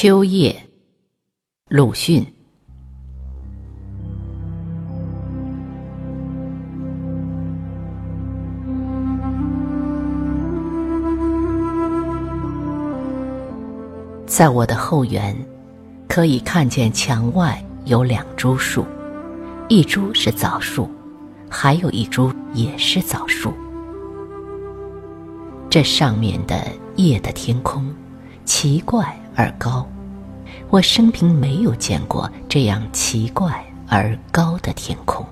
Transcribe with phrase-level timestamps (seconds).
[0.00, 0.54] 秋夜，
[1.68, 2.24] 鲁迅。
[14.24, 15.36] 在我的后园，
[16.06, 18.86] 可以看见墙外有两株树，
[19.68, 20.88] 一株是枣树，
[21.50, 23.52] 还有一株也是枣树。
[25.68, 27.92] 这上面的夜的天空，
[28.44, 29.86] 奇怪而高，
[30.68, 35.24] 我生平没有见过这样奇怪而高的天空。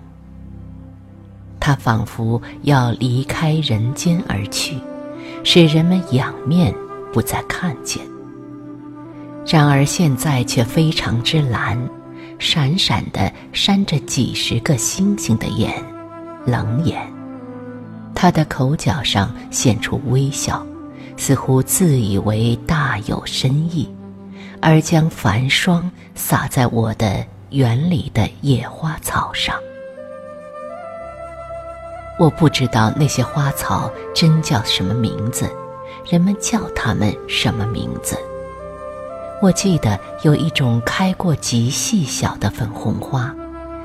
[1.59, 4.77] 它仿佛要离开人间而去，
[5.43, 6.73] 使人们仰面
[7.13, 8.01] 不再看见。
[9.45, 11.77] 然而现在却非常之蓝，
[12.39, 15.75] 闪闪的闪着几十个星星的眼，
[16.47, 17.03] 冷眼。
[18.15, 20.65] 他的口角上现出微笑，
[21.17, 23.89] 似乎自以为大有深意，
[24.67, 29.55] 而将繁霜洒在我的园里的野花草上。
[32.19, 35.49] 我不知道那些花草真叫什么名字，
[36.11, 38.19] 人们叫它们什么名字。
[39.41, 43.33] 我记得有一种开过极细小的粉红花，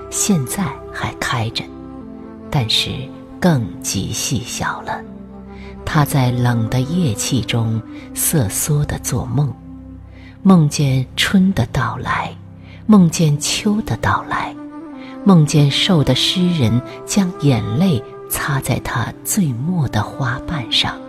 [0.09, 1.63] 现在还开着，
[2.49, 2.89] 但是
[3.39, 4.99] 更极细小了。
[5.85, 7.79] 它在冷的夜气中
[8.16, 9.53] 瑟缩地做梦，
[10.44, 12.36] 梦见春的到来，
[12.88, 14.56] 梦见秋的到来，
[15.23, 21.00] 梦见瘦的诗人将眼泪擦在他最末的花瓣上，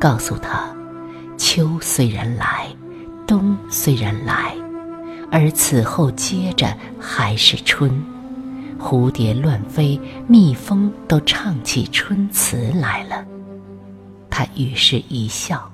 [0.00, 0.74] 告诉他：
[1.36, 2.66] 秋虽然来。
[3.26, 4.54] 冬虽然来，
[5.32, 7.90] 而此后接着还是春。
[8.78, 13.24] 蝴蝶乱飞，蜜蜂都唱起春词来了。
[14.30, 15.68] 他于是一笑，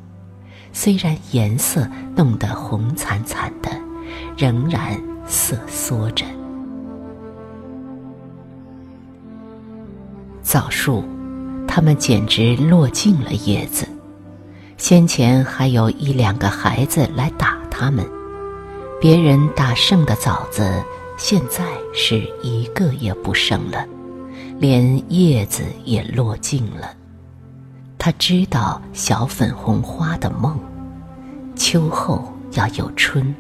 [0.73, 3.71] 虽然颜色弄得红惨惨的，
[4.37, 6.25] 仍然瑟缩着。
[10.43, 11.05] 枣树，
[11.69, 13.87] 它们简直落尽了叶子。
[14.77, 18.05] 先前还有一两个孩子来打他们，
[19.01, 20.83] 别人打剩的枣子，
[21.17, 21.65] 现在
[21.95, 23.87] 是一个也不剩了，
[24.59, 26.93] 连叶子也落尽了。
[28.05, 30.59] 他知道小粉红花的梦，
[31.55, 33.33] 秋后要有春；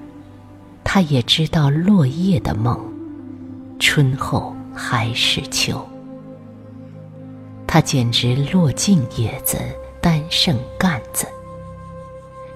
[0.84, 2.78] 他也知道落叶的梦，
[3.80, 5.84] 春后还是秋。
[7.66, 9.58] 他简直落尽叶子。
[10.00, 11.26] 单剩干子。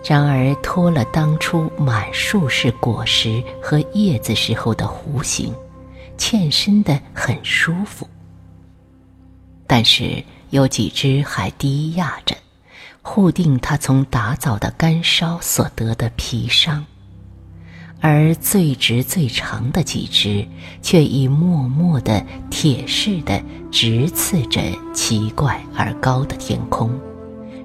[0.04, 5.52] 然而脱了当初满树是果实和叶子时候的弧形，
[6.16, 8.06] 欠身的很舒服。
[9.64, 12.36] 但是有几只还低压着，
[13.02, 16.84] 护定它从打枣的干烧所得的皮伤；
[18.00, 20.46] 而最直最长的几只，
[20.82, 24.60] 却已默默的铁似的直刺着
[24.94, 26.90] 奇怪而高的天空。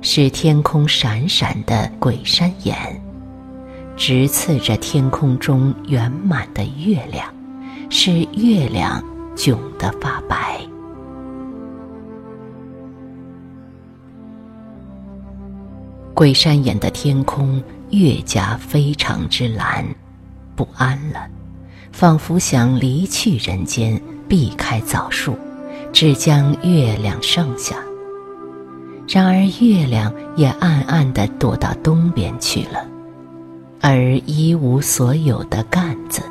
[0.04, 2.76] 是天空闪闪的鬼山眼，
[3.96, 7.32] 直刺着天空中圆满的月亮，
[7.92, 9.04] 使月亮
[9.36, 10.60] 窘得发白。
[16.14, 19.86] 鬼山眼的天空越加非常之蓝，
[20.56, 21.28] 不安了，
[21.92, 25.36] 仿佛想离去人间，避开枣树，
[25.92, 27.76] 只将月亮剩下。
[29.08, 32.86] 然而月亮也暗暗地躲到东边去了，
[33.82, 36.22] 而一无所有的杆子，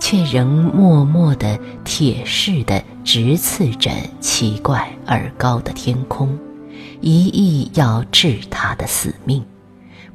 [0.00, 3.90] 却仍默默地铁似的直刺着
[4.20, 6.36] 奇怪而高的天空，
[7.00, 9.44] 一意要治他的死命，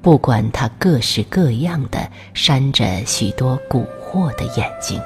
[0.01, 1.99] 不管他各式各样的
[2.33, 5.01] 扇着许多蛊惑的眼睛。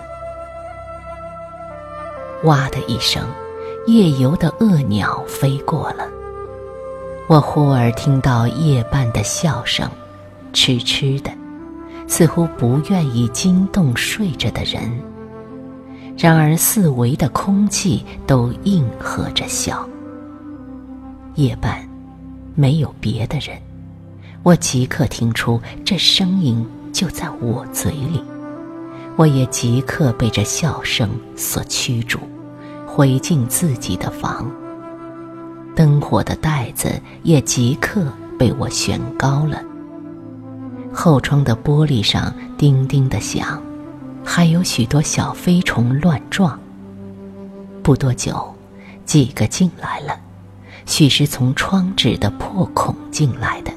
[2.44, 3.24] 哇的一声，
[3.88, 6.08] 夜游的恶鸟飞过了。
[7.28, 9.90] 我忽而听到夜半的笑声，
[10.54, 11.32] 痴痴的，
[12.08, 14.82] 似乎不愿意惊动睡着的人。
[16.18, 19.88] 然而四围的空气都应和着笑。
[21.38, 21.88] 夜半，
[22.56, 23.56] 没有别的人，
[24.42, 28.24] 我即刻听出这声音就在我嘴里，
[29.16, 32.18] 我也即刻被这笑声所驱逐，
[32.88, 34.52] 回进自己的房。
[35.76, 39.62] 灯火的带子也即刻被我悬高了。
[40.92, 43.62] 后窗的玻璃上叮叮的响，
[44.26, 46.60] 还有许多小飞虫乱撞。
[47.84, 48.52] 不多久，
[49.06, 50.20] 几个进来了，
[50.88, 53.72] 许是从窗纸的破孔进来的。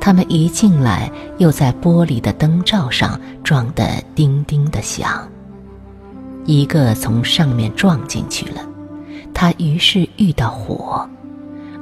[0.00, 5.28] 他们一进来，又在玻璃的灯罩上撞得叮叮的响。
[6.46, 8.62] 一个从上面撞进去了，
[9.34, 11.06] 他于是遇到火，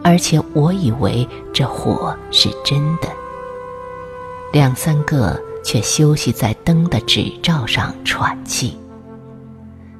[0.02, 3.08] 而且我以为这火是真的。
[4.52, 8.76] 两三个却休息在灯的纸罩上喘气。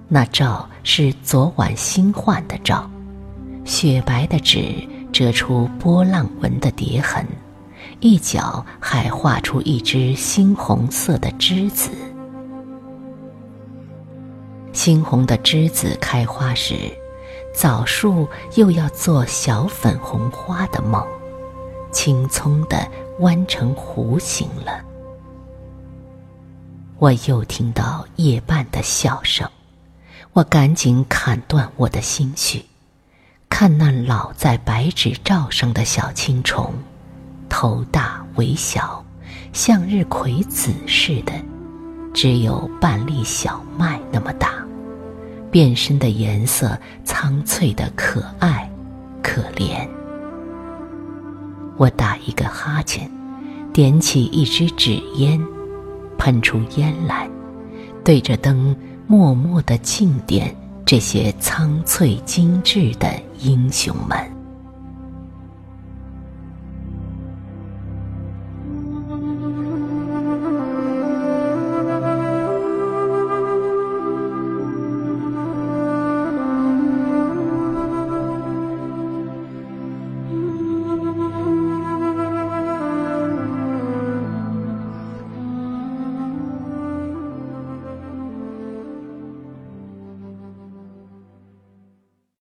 [0.08, 2.90] 那罩是昨晚新换的罩，
[3.66, 7.26] 雪白的纸折出波浪纹的叠痕。
[8.00, 11.90] 一角还画出一只猩红色的栀子。
[14.72, 16.74] 猩红的栀子开花时，
[17.54, 21.04] 枣树又要做小粉红花的梦，
[21.90, 22.86] 青葱的
[23.20, 24.80] 弯成弧形了。
[26.98, 29.48] 我又听到夜半的笑声，
[30.34, 32.62] 我赶紧砍断我的心绪，
[33.58, 36.74] 看那老在白纸罩上的小青虫。
[37.48, 39.02] 头大尾小，
[39.54, 41.32] 向日葵籽似的，
[42.12, 44.62] 只有半粒小麦那么大，
[45.50, 48.70] 变身的颜色苍翠的可爱
[49.22, 49.88] 可怜。
[51.78, 53.10] 我打一个哈欠，
[53.72, 55.42] 点起一支纸烟，
[56.18, 57.26] 喷出烟来，
[58.04, 58.76] 对着灯
[59.06, 60.54] 默默的敬点
[60.86, 64.35] 这些苍翠精致的英雄们。